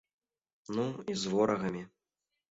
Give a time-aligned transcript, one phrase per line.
[0.77, 1.83] Ну, і з ворагамі.